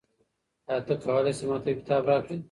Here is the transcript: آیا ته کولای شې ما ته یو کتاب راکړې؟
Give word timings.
آیا 0.69 0.81
ته 0.87 0.93
کولای 1.03 1.33
شې 1.37 1.45
ما 1.49 1.57
ته 1.63 1.67
یو 1.69 1.79
کتاب 1.81 2.01
راکړې؟ 2.09 2.35